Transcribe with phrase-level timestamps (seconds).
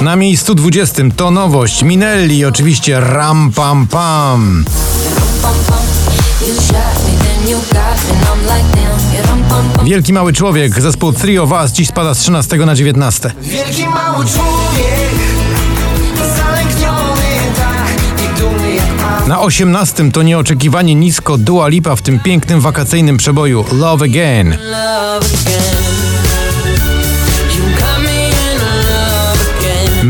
[0.00, 4.64] Na miejscu 20 to nowość Minelli oczywiście Ram Pam Pam.
[9.84, 13.32] Wielki Mały Człowiek, zespół of Us dziś spada z 13 na 19.
[13.42, 15.10] Wielki mały człowiek
[16.36, 16.66] tak
[19.28, 24.56] Na 18 to nieoczekiwanie nisko Dua Lipa w tym pięknym wakacyjnym przeboju Love Again.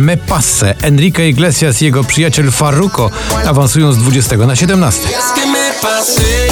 [0.01, 3.11] Me Passe, Enrique Iglesias i jego przyjaciel Farruko
[3.47, 5.09] awansują z 20 na 17.
[5.09, 6.49] Es que me pasé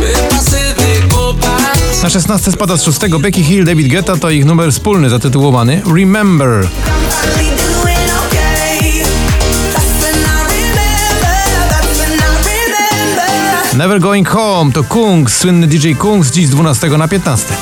[0.00, 4.44] Me pasé de copas Na 16 spada z 6 Becky Hill, David Guetta to ich
[4.44, 6.68] numer wspólny zatytułowany Remember.
[13.74, 15.92] Never Going Home to Kungs, słynny DJ
[16.32, 17.54] dziś z 12 na 15.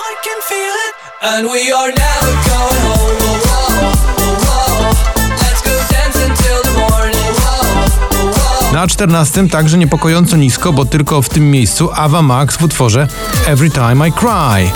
[8.77, 13.09] Na 14 także niepokojąco nisko, bo tylko w tym miejscu Ava Max w utworze
[13.46, 14.71] Every Time I Cry.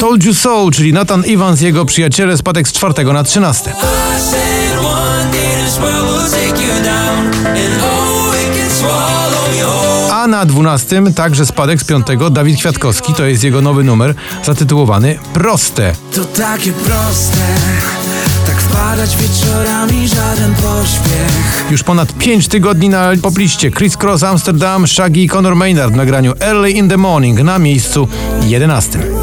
[0.00, 3.72] Told You So, czyli Nathan Evans jego przyjaciele spadek z 4 na 13.
[10.38, 14.14] na 12 także spadek z 5 Dawid Kwiatkowski, to jest jego nowy numer
[14.44, 15.92] zatytułowany Proste.
[16.14, 17.38] To takie proste
[18.46, 25.20] Tak wpadać wieczorami żaden pośpiech Już ponad 5 tygodni na popliście Chris Cross Amsterdam, Shaggy
[25.20, 28.08] i Conor Maynard w nagraniu Early in the Morning na miejscu
[28.42, 29.17] 11.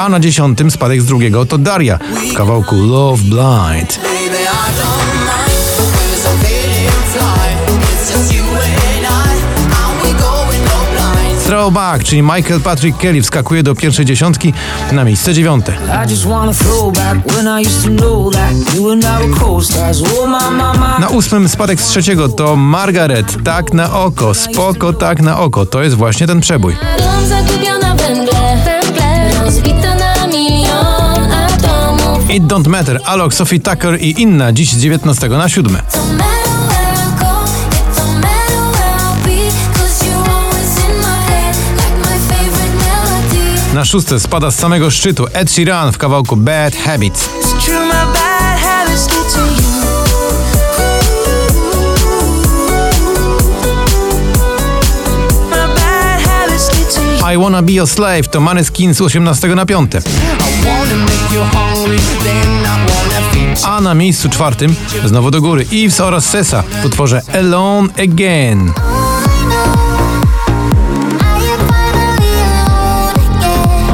[0.00, 1.98] A na 10 spadek z drugiego to Daria
[2.32, 4.00] w kawałku Love Blind.
[11.46, 14.52] Throwback, czyli Michael Patrick Kelly wskakuje do pierwszej dziesiątki
[14.92, 15.72] na miejsce dziewiąte.
[15.72, 16.06] Oh
[21.00, 25.66] Na ósmym spadek z trzeciego to Margaret, tak na oko, spoko, tak na oko.
[25.66, 26.76] To jest właśnie ten przebój.
[26.98, 27.94] Dom zagubiona
[29.50, 32.30] rozbita na milion atomów.
[32.30, 35.72] It Don't Matter, Alok, Sophie Tucker i inna dziś z 19 na 7.
[35.72, 40.96] No matter where I go, it don't matter where I'll be, 'cause you're always in
[41.00, 43.74] my head, like my favorite melody.
[43.74, 47.28] Na szóste spada z samego szczytu Ed Sheeran w kawałku Bad Habits.
[47.28, 48.19] It's true my bad habits
[57.34, 59.92] I Wanna Be Your Slave to Maneskin z 18 na 5.
[60.64, 64.74] Wanna make you hungry Then I wanna feed A na miejscu czwartym
[65.04, 68.72] znowu do góry Eves oraz Sesa w utworze Alone Again.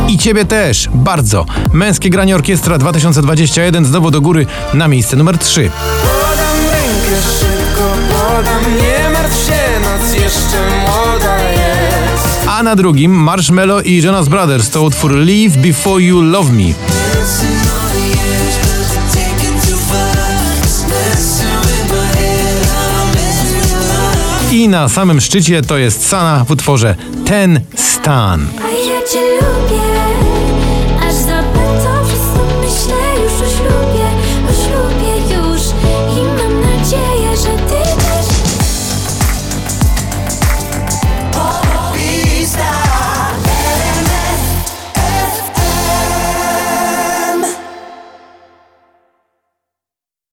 [0.08, 1.46] I ciebie też, bardzo.
[1.72, 5.70] Męskie granie orkiestra 2021 znowu do góry na miejsce numer 3.
[6.02, 13.80] Podam rękę szybko Podam Nie martw się Noc jeszcze młoda jest A na drugim Marshmello
[13.84, 16.74] i Jonas Brothers to utwór Leave Before You Love Me.
[24.52, 28.48] I na samym szczycie to jest Sana w utworze Ten Stan.